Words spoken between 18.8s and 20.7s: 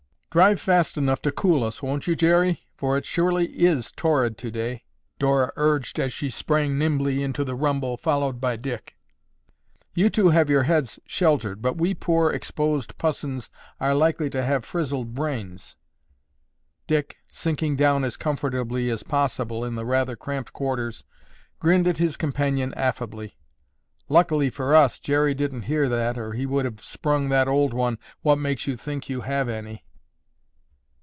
as possible in the rather cramped